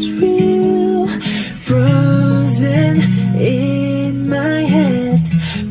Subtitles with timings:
[0.00, 1.08] was real,
[1.66, 3.00] frozen
[3.38, 5.20] in my head.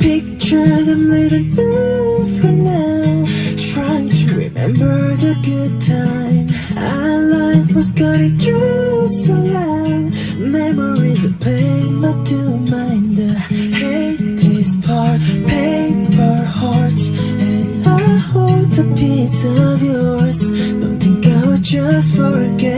[0.00, 3.24] Pictures I'm living through for now,
[3.72, 6.76] trying to remember the good times.
[6.76, 10.12] Our life was cutting through so loud.
[10.38, 15.20] Memories are playing, but don't mind the hate this part.
[15.46, 20.40] Paper hearts, and I hold a piece of yours.
[20.80, 22.75] Don't think I would just forget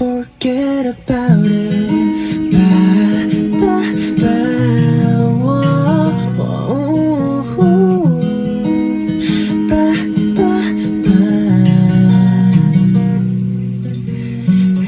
[0.00, 2.50] forget about it.
[2.52, 2.70] Ba,
[3.60, 3.76] ba,
[4.20, 4.36] ba.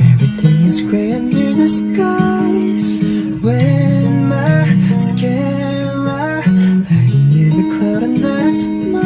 [0.08, 2.88] Everything is gray under the skies
[3.44, 6.40] when my mascara
[6.88, 9.01] hiding every cloud under a smile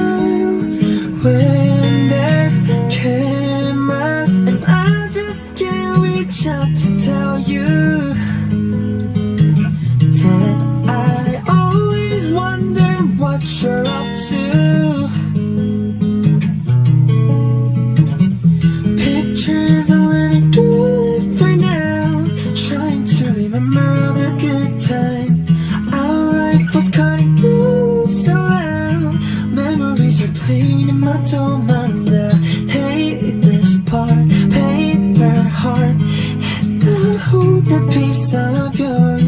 [30.48, 32.36] In my dome under.
[32.70, 35.90] Hate this part, paper heart.
[35.90, 39.24] And I hold a piece of yours.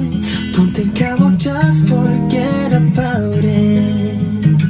[0.55, 4.61] Don't think I will just forget about it.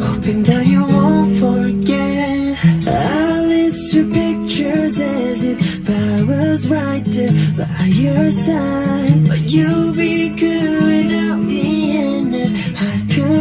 [0.00, 2.58] Hoping that you won't forget.
[2.86, 9.28] I lift your pictures as if I was right there by your side.
[9.28, 9.83] But you'll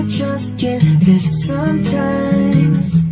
[0.08, 3.03] just get this sometimes.